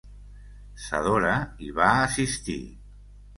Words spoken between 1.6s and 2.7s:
hi va assistir.